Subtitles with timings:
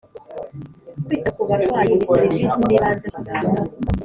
[1.05, 3.59] Kwita kubarwayi ni serivise zibanze kubaganga